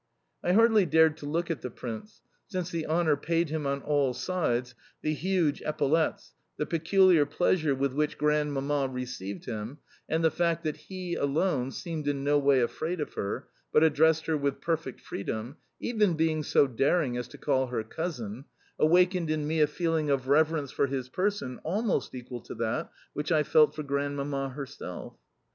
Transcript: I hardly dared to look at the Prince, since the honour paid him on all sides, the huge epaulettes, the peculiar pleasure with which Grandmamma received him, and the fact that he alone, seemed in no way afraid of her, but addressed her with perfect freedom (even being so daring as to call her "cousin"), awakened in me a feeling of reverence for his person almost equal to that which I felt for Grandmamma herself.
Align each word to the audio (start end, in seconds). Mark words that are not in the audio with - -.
I 0.43 0.53
hardly 0.53 0.87
dared 0.87 1.15
to 1.17 1.27
look 1.27 1.51
at 1.51 1.61
the 1.61 1.69
Prince, 1.69 2.21
since 2.47 2.71
the 2.71 2.87
honour 2.87 3.15
paid 3.15 3.49
him 3.51 3.67
on 3.67 3.83
all 3.83 4.15
sides, 4.15 4.73
the 5.03 5.13
huge 5.13 5.61
epaulettes, 5.61 6.33
the 6.57 6.65
peculiar 6.65 7.23
pleasure 7.27 7.75
with 7.75 7.93
which 7.93 8.17
Grandmamma 8.17 8.87
received 8.91 9.45
him, 9.45 9.77
and 10.09 10.23
the 10.23 10.31
fact 10.31 10.63
that 10.63 10.77
he 10.87 11.13
alone, 11.13 11.69
seemed 11.69 12.07
in 12.07 12.23
no 12.23 12.39
way 12.39 12.61
afraid 12.61 12.99
of 12.99 13.13
her, 13.13 13.47
but 13.71 13.83
addressed 13.83 14.25
her 14.25 14.35
with 14.35 14.59
perfect 14.59 14.99
freedom 15.01 15.57
(even 15.79 16.15
being 16.15 16.41
so 16.41 16.65
daring 16.65 17.15
as 17.15 17.27
to 17.27 17.37
call 17.37 17.67
her 17.67 17.83
"cousin"), 17.83 18.45
awakened 18.79 19.29
in 19.29 19.45
me 19.45 19.61
a 19.61 19.67
feeling 19.67 20.09
of 20.09 20.27
reverence 20.27 20.71
for 20.71 20.87
his 20.87 21.09
person 21.09 21.59
almost 21.63 22.15
equal 22.15 22.41
to 22.41 22.55
that 22.55 22.91
which 23.13 23.31
I 23.31 23.43
felt 23.43 23.75
for 23.75 23.83
Grandmamma 23.83 24.49
herself. 24.53 25.13